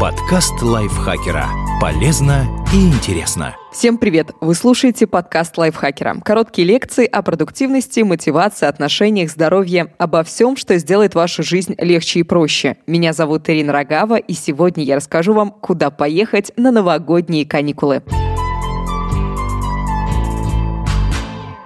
Подкаст 0.00 0.62
лайфхакера. 0.62 1.46
Полезно 1.78 2.46
и 2.72 2.88
интересно. 2.88 3.54
Всем 3.70 3.98
привет! 3.98 4.30
Вы 4.40 4.54
слушаете 4.54 5.06
подкаст 5.06 5.58
лайфхакера. 5.58 6.16
Короткие 6.24 6.66
лекции 6.66 7.04
о 7.04 7.20
продуктивности, 7.20 8.00
мотивации, 8.00 8.64
отношениях, 8.64 9.30
здоровье, 9.30 9.92
обо 9.98 10.24
всем, 10.24 10.56
что 10.56 10.78
сделает 10.78 11.14
вашу 11.14 11.42
жизнь 11.42 11.74
легче 11.76 12.20
и 12.20 12.22
проще. 12.22 12.78
Меня 12.86 13.12
зовут 13.12 13.50
Ирина 13.50 13.74
Рогава, 13.74 14.16
и 14.16 14.32
сегодня 14.32 14.84
я 14.84 14.96
расскажу 14.96 15.34
вам, 15.34 15.50
куда 15.50 15.90
поехать 15.90 16.50
на 16.56 16.70
новогодние 16.70 17.44
каникулы. 17.44 18.02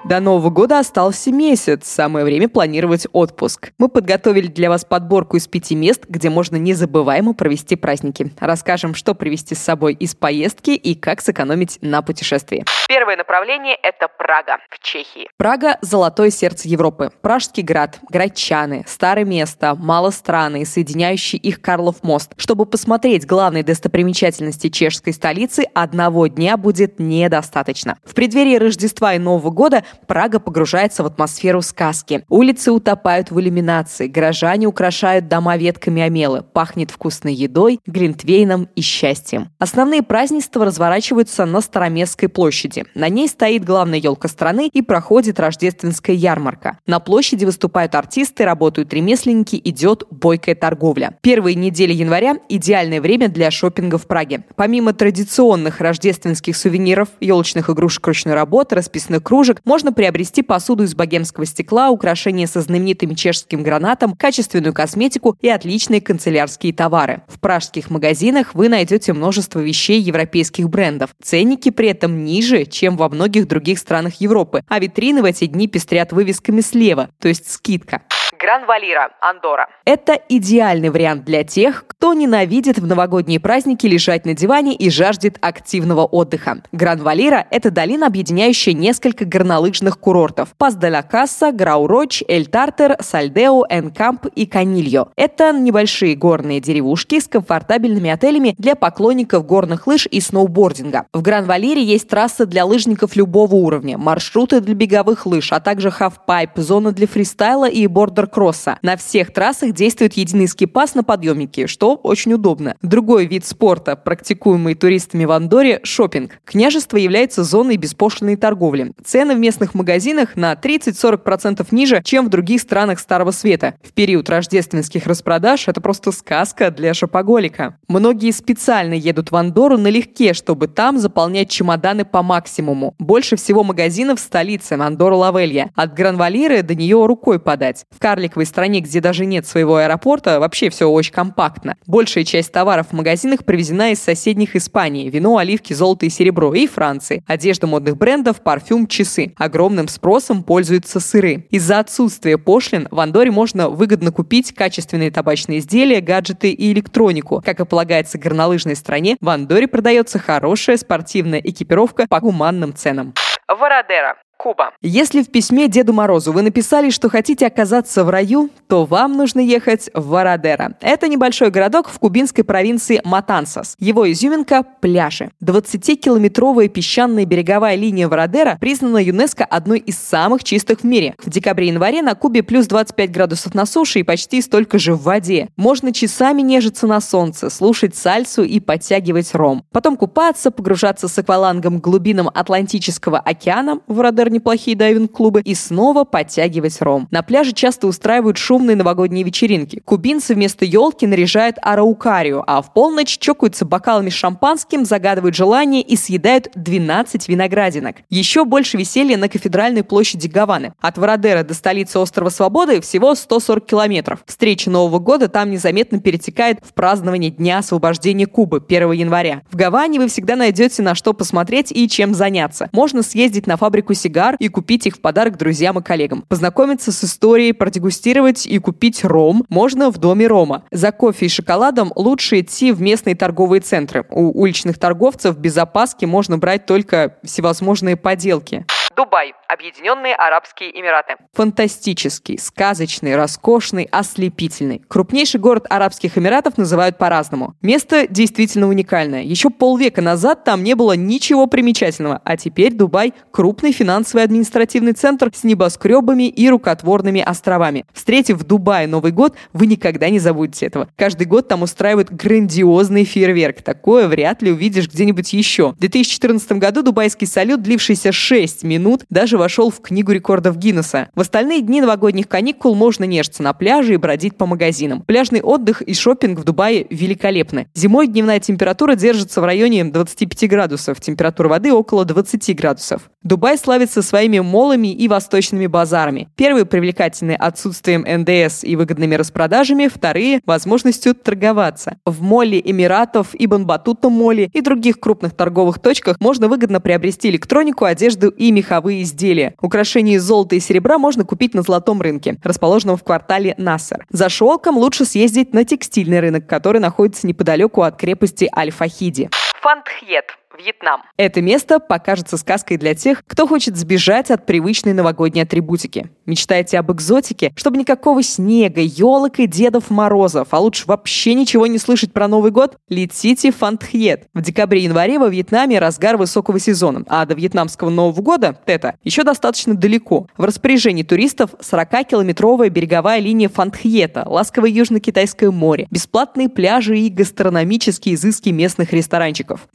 До 0.04 0.20
Нового 0.20 0.50
года 0.50 0.80
остался 0.80 1.32
месяц, 1.32 1.88
самое 1.88 2.26
время 2.26 2.50
планировать 2.50 3.06
отпуск. 3.12 3.72
Мы 3.78 3.88
подготовили 3.88 4.48
для 4.48 4.68
вас 4.68 4.84
подборку 4.84 5.38
из 5.38 5.48
пяти 5.48 5.74
мест, 5.74 6.02
где 6.06 6.28
можно 6.28 6.56
незабываемо 6.56 7.32
провести 7.32 7.74
праздники. 7.74 8.30
Расскажем, 8.38 8.94
что 8.94 9.14
привезти 9.14 9.54
с 9.54 9.60
собой 9.60 9.94
из 9.94 10.14
поездки 10.14 10.72
и 10.72 10.94
как 10.94 11.22
сэкономить 11.22 11.78
на 11.80 12.02
путешествии. 12.02 12.66
Первое 12.86 13.16
направление– 13.16 13.76
это 13.82 14.08
Прага 14.18 14.58
в 14.68 14.78
Чехии. 14.84 15.26
Прага– 15.38 15.78
золотое 15.80 16.28
сердце 16.28 16.68
Европы. 16.68 17.10
Пражский 17.22 17.62
град, 17.62 17.98
грачаны, 18.10 18.84
старое 18.86 19.24
место, 19.24 19.74
мало 19.74 20.10
страны, 20.10 20.66
соединяющий 20.66 21.38
их 21.38 21.62
Карлов 21.62 22.02
мост. 22.02 22.32
Чтобы 22.36 22.66
посмотреть 22.66 23.26
главные 23.26 23.64
достопримечательности 23.64 24.68
чешской 24.68 25.14
столицы, 25.14 25.64
одного 25.72 26.26
дня 26.26 26.58
будет 26.58 26.98
недостаточно. 26.98 27.96
В 28.04 28.12
преддверии 28.12 28.56
Рождества 28.56 29.14
и 29.14 29.18
Нового 29.18 29.48
года 29.48 29.82
Прага 30.06 30.38
погружается 30.40 31.02
в 31.02 31.06
атмосферу 31.06 31.62
сказки. 31.62 32.24
Улицы 32.28 32.72
утопают 32.72 33.30
в 33.30 33.40
иллюминации, 33.40 34.06
горожане 34.06 34.66
украшают 34.66 35.28
дома 35.28 35.56
ветками 35.56 36.02
омелы, 36.02 36.42
пахнет 36.42 36.90
вкусной 36.90 37.34
едой, 37.34 37.80
глинтвейном 37.86 38.68
и 38.74 38.80
счастьем. 38.80 39.50
Основные 39.58 40.02
празднества 40.02 40.64
разворачиваются 40.64 41.44
на 41.44 41.60
Староместской 41.60 42.28
площади. 42.28 42.84
На 42.94 43.08
ней 43.08 43.28
стоит 43.28 43.64
главная 43.64 43.98
елка 43.98 44.28
страны 44.28 44.68
и 44.72 44.82
проходит 44.82 45.40
рождественская 45.40 46.16
ярмарка. 46.16 46.78
На 46.86 47.00
площади 47.00 47.44
выступают 47.44 47.94
артисты, 47.94 48.44
работают 48.44 48.92
ремесленники, 48.92 49.60
идет 49.62 50.04
бойкая 50.10 50.54
торговля. 50.54 51.18
Первые 51.22 51.54
недели 51.54 51.92
января– 51.92 52.38
идеальное 52.48 53.00
время 53.00 53.28
для 53.28 53.50
шопинга 53.50 53.98
в 53.98 54.06
Праге. 54.06 54.44
Помимо 54.56 54.92
традиционных 54.92 55.80
рождественских 55.80 56.56
сувениров, 56.56 57.08
елочных 57.20 57.70
игрушек 57.70 58.06
ручной 58.06 58.34
работы, 58.34 58.74
расписных 58.74 59.22
кружек, 59.22 59.60
можно 59.64 59.83
можно 59.84 59.92
приобрести 59.92 60.40
посуду 60.40 60.84
из 60.84 60.94
богемского 60.94 61.44
стекла, 61.44 61.90
украшения 61.90 62.46
со 62.46 62.62
знаменитым 62.62 63.14
чешским 63.14 63.62
гранатом, 63.62 64.14
качественную 64.16 64.72
косметику 64.72 65.36
и 65.42 65.48
отличные 65.50 66.00
канцелярские 66.00 66.72
товары. 66.72 67.20
В 67.28 67.38
пражских 67.38 67.90
магазинах 67.90 68.54
вы 68.54 68.70
найдете 68.70 69.12
множество 69.12 69.60
вещей 69.60 70.00
европейских 70.00 70.70
брендов. 70.70 71.10
Ценники 71.22 71.68
при 71.68 71.88
этом 71.88 72.24
ниже, 72.24 72.64
чем 72.64 72.96
во 72.96 73.10
многих 73.10 73.46
других 73.46 73.78
странах 73.78 74.22
Европы, 74.22 74.62
а 74.68 74.78
витрины 74.78 75.20
в 75.20 75.26
эти 75.26 75.44
дни 75.44 75.68
пестрят 75.68 76.12
вывесками 76.12 76.62
слева, 76.62 77.10
то 77.20 77.28
есть 77.28 77.50
скидка. 77.50 78.00
Гран-Валира, 78.44 79.08
Андора. 79.22 79.68
Это 79.86 80.20
идеальный 80.28 80.90
вариант 80.90 81.24
для 81.24 81.44
тех, 81.44 81.86
кто 81.86 82.12
ненавидит 82.12 82.78
в 82.78 82.86
новогодние 82.86 83.40
праздники 83.40 83.86
лежать 83.86 84.26
на 84.26 84.34
диване 84.34 84.74
и 84.74 84.90
жаждет 84.90 85.38
активного 85.40 86.04
отдыха. 86.04 86.58
Гран-Валира– 86.72 87.46
это 87.50 87.70
долина, 87.70 88.06
объединяющая 88.06 88.74
несколько 88.74 89.24
горнолыжных 89.24 89.98
курортов– 89.98 90.50
Пас 90.58 90.76
де 90.76 90.90
Касса, 91.10 91.52
Грауроч, 91.52 92.22
Эль-Тартер, 92.28 92.98
Сальдео, 93.00 93.64
Энкамп 93.70 94.26
и 94.26 94.44
Канильо. 94.44 95.08
Это 95.16 95.50
небольшие 95.52 96.14
горные 96.14 96.60
деревушки 96.60 97.20
с 97.20 97.26
комфортабельными 97.26 98.10
отелями 98.10 98.54
для 98.58 98.74
поклонников 98.74 99.46
горных 99.46 99.86
лыж 99.86 100.06
и 100.10 100.20
сноубординга. 100.20 101.06
В 101.14 101.22
Гран-Валире 101.22 101.82
есть 101.82 102.10
трассы 102.10 102.44
для 102.44 102.66
лыжников 102.66 103.16
любого 103.16 103.54
уровня, 103.54 103.96
маршруты 103.96 104.60
для 104.60 104.74
беговых 104.74 105.24
лыж, 105.24 105.50
а 105.50 105.60
также 105.60 105.90
хавпайп, 105.90 106.50
зона 106.56 106.92
для 106.92 107.06
фристайла 107.06 107.70
и 107.70 107.86
бордер 107.86 108.26
кросса. 108.34 108.80
На 108.82 108.96
всех 108.96 109.32
трассах 109.32 109.72
действует 109.72 110.14
единый 110.14 110.48
скипас 110.48 110.96
на 110.96 111.04
подъемнике, 111.04 111.68
что 111.68 111.94
очень 111.94 112.32
удобно. 112.32 112.74
Другой 112.82 113.26
вид 113.26 113.46
спорта, 113.46 113.94
практикуемый 113.94 114.74
туристами 114.74 115.24
в 115.24 115.30
Андоре– 115.30 115.78
шопинг. 115.84 116.40
Княжество 116.44 116.96
является 116.96 117.44
зоной 117.44 117.76
беспошлиной 117.76 118.34
торговли. 118.34 118.92
Цены 119.04 119.36
в 119.36 119.38
местных 119.38 119.74
магазинах 119.74 120.34
на 120.34 120.54
30-40% 120.54 121.64
ниже, 121.70 122.02
чем 122.02 122.26
в 122.26 122.28
других 122.28 122.60
странах 122.60 122.98
Старого 122.98 123.30
Света. 123.30 123.74
В 123.84 123.92
период 123.92 124.28
рождественских 124.28 125.06
распродаж 125.06 125.68
это 125.68 125.80
просто 125.80 126.10
сказка 126.10 126.72
для 126.72 126.92
шопоголика. 126.92 127.78
Многие 127.86 128.32
специально 128.32 128.94
едут 128.94 129.30
в 129.30 129.36
Андору 129.36 129.78
налегке, 129.78 130.34
чтобы 130.34 130.66
там 130.66 130.98
заполнять 130.98 131.50
чемоданы 131.50 132.04
по 132.04 132.22
максимуму. 132.24 132.96
Больше 132.98 133.36
всего 133.36 133.62
магазинов 133.62 134.18
в 134.18 134.22
столице 134.22 134.72
Андора 134.72 135.14
Лавелья. 135.14 135.70
От 135.76 135.94
Гранвалиры 135.94 136.62
до 136.62 136.74
нее 136.74 137.06
рукой 137.06 137.38
подать. 137.38 137.84
В 137.90 138.00
карликовой 138.14 138.46
стране, 138.46 138.78
где 138.78 139.00
даже 139.00 139.26
нет 139.26 139.44
своего 139.44 139.76
аэропорта, 139.76 140.38
вообще 140.38 140.70
все 140.70 140.88
очень 140.88 141.12
компактно. 141.12 141.76
Большая 141.88 142.22
часть 142.22 142.52
товаров 142.52 142.88
в 142.90 142.92
магазинах 142.92 143.44
привезена 143.44 143.90
из 143.90 144.00
соседних 144.00 144.54
Испании. 144.54 145.10
Вино, 145.10 145.36
оливки, 145.36 145.72
золото 145.72 146.06
и 146.06 146.10
серебро. 146.10 146.54
И 146.54 146.68
Франции. 146.68 147.24
Одежда 147.26 147.66
модных 147.66 147.96
брендов, 147.96 148.40
парфюм, 148.40 148.86
часы. 148.86 149.34
Огромным 149.36 149.88
спросом 149.88 150.44
пользуются 150.44 151.00
сыры. 151.00 151.48
Из-за 151.50 151.80
отсутствия 151.80 152.38
пошлин 152.38 152.86
в 152.92 153.00
Андоре 153.00 153.32
можно 153.32 153.68
выгодно 153.68 154.12
купить 154.12 154.54
качественные 154.54 155.10
табачные 155.10 155.58
изделия, 155.58 156.00
гаджеты 156.00 156.52
и 156.52 156.72
электронику. 156.72 157.42
Как 157.44 157.58
и 157.58 157.64
полагается 157.64 158.16
горнолыжной 158.16 158.76
стране, 158.76 159.16
в 159.20 159.28
Андоре 159.28 159.66
продается 159.66 160.20
хорошая 160.20 160.76
спортивная 160.76 161.40
экипировка 161.40 162.06
по 162.08 162.20
гуманным 162.20 162.74
ценам. 162.74 163.12
Вородера. 163.48 164.14
Куба. 164.36 164.72
Если 164.82 165.22
в 165.22 165.30
письме 165.30 165.68
Деду 165.68 165.92
Морозу 165.92 166.32
вы 166.32 166.42
написали, 166.42 166.90
что 166.90 167.08
хотите 167.08 167.46
оказаться 167.46 168.04
в 168.04 168.10
раю, 168.10 168.50
то 168.68 168.84
вам 168.84 169.16
нужно 169.16 169.40
ехать 169.40 169.88
в 169.94 170.08
Варадера. 170.08 170.76
Это 170.80 171.08
небольшой 171.08 171.50
городок 171.50 171.88
в 171.88 171.98
кубинской 171.98 172.44
провинции 172.44 173.00
Матансас. 173.04 173.76
Его 173.78 174.10
изюминка– 174.10 174.64
пляжи. 174.80 175.30
20-километровая 175.42 176.68
песчаная 176.68 177.24
береговая 177.24 177.76
линия 177.76 178.08
Варадера 178.08 178.58
признана 178.60 178.98
ЮНЕСКО 178.98 179.44
одной 179.44 179.78
из 179.78 179.98
самых 179.98 180.44
чистых 180.44 180.80
в 180.80 180.84
мире. 180.84 181.14
В 181.24 181.30
декабре-январе 181.30 182.02
на 182.02 182.14
Кубе 182.14 182.42
плюс 182.42 182.66
25 182.66 183.10
градусов 183.10 183.54
на 183.54 183.66
суше 183.66 184.00
и 184.00 184.02
почти 184.02 184.42
столько 184.42 184.78
же 184.78 184.94
в 184.94 185.02
воде. 185.02 185.48
Можно 185.56 185.92
часами 185.92 186.42
нежиться 186.42 186.86
на 186.86 187.00
солнце, 187.00 187.50
слушать 187.50 187.96
сальсу 187.96 188.42
и 188.42 188.60
подтягивать 188.60 189.34
ром. 189.34 189.64
Потом 189.72 189.96
купаться, 189.96 190.50
погружаться 190.50 191.08
с 191.08 191.18
аквалангом 191.18 191.78
глубинам 191.78 192.28
Атлантического 192.32 193.18
океана. 193.18 193.80
Варадер 193.86 194.23
например, 194.24 194.30
неплохие 194.34 194.76
дайвинг-клубы, 194.76 195.42
и 195.42 195.54
снова 195.54 196.04
подтягивать 196.04 196.80
ром. 196.80 197.08
На 197.10 197.22
пляже 197.22 197.52
часто 197.52 197.86
устраивают 197.86 198.36
шумные 198.36 198.76
новогодние 198.76 199.24
вечеринки. 199.24 199.80
Кубинцы 199.84 200.34
вместо 200.34 200.64
елки 200.64 201.06
наряжают 201.06 201.56
араукарию, 201.62 202.42
а 202.46 202.62
в 202.62 202.72
полночь 202.72 203.18
чокаются 203.18 203.64
бокалами 203.64 204.10
с 204.10 204.14
шампанским, 204.14 204.84
загадывают 204.84 205.34
желания 205.34 205.82
и 205.82 205.96
съедают 205.96 206.48
12 206.54 207.28
виноградинок. 207.28 207.96
Еще 208.10 208.44
больше 208.44 208.76
веселья 208.76 209.16
на 209.16 209.28
кафедральной 209.28 209.84
площади 209.84 210.26
Гаваны. 210.26 210.72
От 210.80 210.98
Вородера 210.98 211.42
до 211.42 211.54
столицы 211.54 211.98
острова 211.98 212.30
Свободы 212.30 212.80
всего 212.80 213.14
140 213.14 213.66
километров. 213.66 214.20
Встреча 214.26 214.70
Нового 214.70 214.98
года 214.98 215.28
там 215.28 215.50
незаметно 215.50 216.00
перетекает 216.00 216.58
в 216.62 216.72
празднование 216.74 217.30
Дня 217.30 217.58
освобождения 217.58 218.26
Кубы 218.26 218.62
1 218.66 218.92
января. 218.92 219.42
В 219.50 219.56
Гаване 219.56 219.98
вы 220.00 220.08
всегда 220.08 220.36
найдете 220.36 220.82
на 220.82 220.94
что 220.94 221.12
посмотреть 221.12 221.70
и 221.72 221.88
чем 221.88 222.14
заняться. 222.14 222.68
Можно 222.72 223.02
съездить 223.02 223.46
на 223.46 223.56
фабрику 223.56 223.94
сигар 223.94 224.13
сигар 224.14 224.36
и 224.38 224.48
купить 224.48 224.86
их 224.86 224.96
в 224.96 225.00
подарок 225.00 225.36
друзьям 225.36 225.78
и 225.78 225.82
коллегам. 225.82 226.24
Познакомиться 226.28 226.92
с 226.92 227.04
историей, 227.04 227.52
продегустировать 227.52 228.46
и 228.46 228.58
купить 228.58 229.04
ром 229.04 229.44
можно 229.48 229.90
в 229.90 229.98
доме 229.98 230.26
рома. 230.26 230.64
За 230.70 230.92
кофе 230.92 231.26
и 231.26 231.28
шоколадом 231.28 231.92
лучше 231.96 232.40
идти 232.40 232.72
в 232.72 232.80
местные 232.80 233.16
торговые 233.16 233.60
центры. 233.60 234.04
У 234.10 234.40
уличных 234.40 234.78
торговцев 234.78 235.36
без 235.36 235.56
опаски 235.56 236.04
можно 236.04 236.38
брать 236.38 236.66
только 236.66 237.16
всевозможные 237.24 237.96
поделки. 237.96 238.64
Дубай. 238.96 239.34
Объединенные 239.48 240.14
Арабские 240.14 240.70
Эмираты. 240.78 241.16
Фантастический, 241.32 242.38
сказочный, 242.38 243.16
роскошный, 243.16 243.88
ослепительный. 243.90 244.82
Крупнейший 244.88 245.40
город 245.40 245.66
Арабских 245.68 246.16
Эмиратов 246.16 246.58
называют 246.58 246.96
по-разному. 246.96 247.54
Место 247.60 248.06
действительно 248.08 248.68
уникальное. 248.68 249.22
Еще 249.22 249.50
полвека 249.50 250.00
назад 250.00 250.44
там 250.44 250.62
не 250.62 250.74
было 250.74 250.92
ничего 250.92 251.46
примечательного, 251.46 252.20
а 252.24 252.36
теперь 252.36 252.72
Дубай– 252.72 253.12
крупный 253.32 253.72
финансовый 253.72 254.22
административный 254.22 254.92
центр 254.92 255.30
с 255.34 255.42
небоскребами 255.42 256.28
и 256.28 256.48
рукотворными 256.48 257.20
островами. 257.20 257.84
Встретив 257.92 258.38
в 258.38 258.44
Дубае 258.44 258.86
Новый 258.86 259.12
год, 259.12 259.34
вы 259.52 259.66
никогда 259.66 260.08
не 260.08 260.20
забудете 260.20 260.66
этого. 260.66 260.88
Каждый 260.96 261.26
год 261.26 261.48
там 261.48 261.62
устраивают 261.62 262.10
грандиозный 262.10 263.04
фейерверк. 263.04 263.62
Такое 263.62 264.06
вряд 264.06 264.42
ли 264.42 264.52
увидишь 264.52 264.88
где-нибудь 264.88 265.32
еще. 265.32 265.72
В 265.72 265.78
2014 265.78 266.52
году 266.52 266.82
дубайский 266.82 267.26
салют, 267.26 267.62
длившийся 267.62 268.12
6 268.12 268.62
минут, 268.62 268.83
минут 268.84 269.06
даже 269.08 269.38
вошел 269.38 269.70
в 269.70 269.80
книгу 269.80 270.12
рекордов 270.12 270.58
Гиннесса. 270.58 271.08
В 271.14 271.20
остальные 271.20 271.62
дни 271.62 271.80
новогодних 271.80 272.28
каникул 272.28 272.74
можно 272.74 273.04
нежиться 273.04 273.42
на 273.42 273.54
пляже 273.54 273.94
и 273.94 273.96
бродить 273.96 274.36
по 274.36 274.44
магазинам. 274.44 275.00
Пляжный 275.00 275.40
отдых 275.40 275.80
и 275.80 275.94
шопинг 275.94 276.38
в 276.38 276.44
Дубае 276.44 276.86
великолепны. 276.90 277.66
Зимой 277.74 278.08
дневная 278.08 278.40
температура 278.40 278.94
держится 278.94 279.40
в 279.40 279.44
районе 279.44 279.84
25 279.84 280.50
градусов, 280.50 281.00
температура 281.00 281.48
воды 281.48 281.72
около 281.72 282.04
20 282.04 282.54
градусов. 282.56 283.10
Дубай 283.22 283.56
славится 283.56 284.02
своими 284.02 284.40
молами 284.40 284.92
и 284.92 285.08
восточными 285.08 285.66
базарами. 285.66 286.28
Первые 286.36 286.66
привлекательны 286.66 287.32
отсутствием 287.32 288.02
НДС 288.02 288.64
и 288.64 288.76
выгодными 288.76 289.14
распродажами, 289.14 289.88
вторые– 289.88 290.42
возможностью 290.44 291.14
торговаться. 291.14 291.96
В 292.04 292.20
моле 292.20 292.60
Эмиратов, 292.62 293.28
Ибн 293.32 293.64
Батута 293.64 294.10
моле 294.10 294.50
и 294.52 294.60
других 294.60 295.00
крупных 295.00 295.34
торговых 295.34 295.78
точках 295.78 296.20
можно 296.20 296.48
выгодно 296.48 296.82
приобрести 296.82 297.30
электронику, 297.30 297.86
одежду 297.86 298.28
и 298.28 298.50
меховые 298.74 299.02
изделия. 299.02 299.54
Украшения 299.60 300.16
из 300.16 300.22
золота 300.22 300.56
и 300.56 300.60
серебра 300.60 300.98
можно 300.98 301.24
купить 301.24 301.54
на 301.54 301.62
золотом 301.62 302.00
рынке, 302.00 302.36
расположенном 302.42 302.96
в 302.96 303.04
квартале 303.04 303.54
Нассер. 303.56 304.04
За 304.10 304.28
шелком 304.28 304.76
лучше 304.76 305.04
съездить 305.04 305.54
на 305.54 305.64
текстильный 305.64 306.20
рынок, 306.20 306.46
который 306.46 306.80
находится 306.80 307.26
неподалеку 307.26 307.82
от 307.82 307.96
крепости 307.96 308.50
Аль-Фахиди. 308.54 309.30
Фантхьет 309.62 310.26
Вьетнам. 310.56 311.02
Это 311.16 311.42
место 311.42 311.78
покажется 311.78 312.36
сказкой 312.36 312.76
для 312.76 312.94
тех, 312.94 313.22
кто 313.26 313.46
хочет 313.46 313.76
сбежать 313.76 314.30
от 314.30 314.46
привычной 314.46 314.92
новогодней 314.92 315.42
атрибутики. 315.42 316.10
Мечтаете 316.26 316.78
об 316.78 316.92
экзотике, 316.92 317.52
чтобы 317.56 317.76
никакого 317.78 318.22
снега, 318.22 318.80
елок 318.80 319.38
и 319.38 319.46
Дедов 319.46 319.90
Морозов, 319.90 320.48
а 320.50 320.58
лучше 320.58 320.84
вообще 320.86 321.34
ничего 321.34 321.66
не 321.66 321.78
слышать 321.78 322.12
про 322.12 322.28
Новый 322.28 322.50
год? 322.50 322.76
Летите 322.88 323.52
в 323.52 323.56
Фантхьет. 323.56 324.28
В 324.34 324.40
декабре-январе 324.40 325.18
во 325.18 325.28
Вьетнаме 325.28 325.78
разгар 325.78 326.16
высокого 326.16 326.58
сезона, 326.58 327.04
а 327.08 327.26
до 327.26 327.34
вьетнамского 327.34 327.90
Нового 327.90 328.20
года, 328.22 328.58
это, 328.66 328.94
еще 329.04 329.24
достаточно 329.24 329.74
далеко. 329.74 330.26
В 330.36 330.44
распоряжении 330.44 331.02
туристов 331.02 331.50
40-километровая 331.60 332.68
береговая 332.68 333.20
линия 333.20 333.48
Фантхьета, 333.48 334.24
ласковое 334.26 334.70
Южно-Китайское 334.70 335.50
море, 335.50 335.86
бесплатные 335.90 336.48
пляжи 336.48 336.98
и 336.98 337.08
гастрономические 337.08 338.14
изыски 338.14 338.50
местных 338.50 338.92
ресторанчиков. 338.92 339.66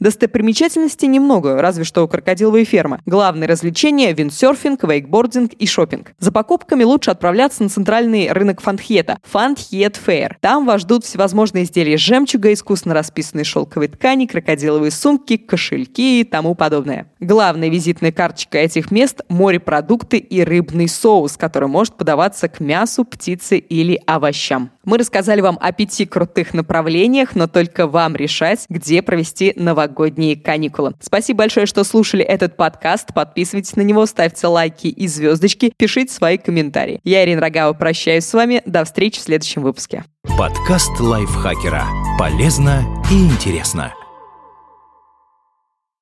Достопримечательностей 0.70 1.08
немного, 1.08 1.60
разве 1.60 1.82
что 1.82 2.06
крокодиловая 2.06 2.64
ферма. 2.64 3.00
Главные 3.04 3.48
развлечения– 3.48 4.12
виндсерфинг, 4.14 4.84
вейкбординг 4.84 5.52
и 5.54 5.66
шопинг. 5.66 6.12
За 6.20 6.30
покупками 6.30 6.84
лучше 6.84 7.10
отправляться 7.10 7.64
на 7.64 7.68
центральный 7.68 8.30
рынок 8.30 8.60
Фантхета– 8.60 9.18
Фантхет 9.24 9.96
Фэйр. 9.96 10.38
Там 10.40 10.66
вас 10.66 10.82
ждут 10.82 11.04
всевозможные 11.04 11.64
изделия 11.64 11.94
из 11.94 12.00
жемчуга, 12.00 12.52
искусно 12.52 12.94
расписанные 12.94 13.44
шелковые 13.44 13.88
ткани, 13.88 14.26
крокодиловые 14.26 14.92
сумки, 14.92 15.36
кошельки 15.36 16.20
и 16.20 16.24
тому 16.24 16.54
подобное. 16.54 17.10
Главная 17.18 17.68
визитная 17.68 18.12
карточка 18.12 18.58
этих 18.58 18.92
мест– 18.92 19.22
морепродукты 19.28 20.18
и 20.18 20.44
рыбный 20.44 20.88
соус, 20.88 21.36
который 21.36 21.68
может 21.68 21.94
подаваться 21.94 22.48
к 22.48 22.60
мясу, 22.60 23.04
птице 23.04 23.58
или 23.58 24.00
овощам. 24.06 24.70
Мы 24.84 24.98
рассказали 24.98 25.40
вам 25.40 25.58
о 25.60 25.72
пяти 25.72 26.06
крутых 26.06 26.54
направлениях, 26.54 27.34
но 27.34 27.46
только 27.46 27.86
вам 27.86 28.16
решать, 28.16 28.64
где 28.68 29.02
провести 29.02 29.52
новогодние 29.54 30.36
каникулы. 30.60 30.94
Спасибо 31.00 31.38
большое, 31.38 31.66
что 31.66 31.84
слушали 31.84 32.22
этот 32.22 32.56
подкаст. 32.56 33.14
Подписывайтесь 33.14 33.76
на 33.76 33.80
него, 33.82 34.04
ставьте 34.06 34.46
лайки 34.46 34.88
и 34.88 35.08
звездочки, 35.08 35.72
пишите 35.76 36.12
свои 36.12 36.36
комментарии. 36.36 37.00
Я, 37.02 37.24
Ирина 37.24 37.40
Рогава, 37.40 37.72
прощаюсь 37.72 38.24
с 38.24 38.34
вами. 38.34 38.62
До 38.66 38.84
встречи 38.84 39.18
в 39.18 39.22
следующем 39.22 39.62
выпуске. 39.62 40.04
Подкаст 40.38 41.00
лайфхакера. 41.00 41.84
Полезно 42.18 42.84
и 43.10 43.26
интересно. 43.26 43.94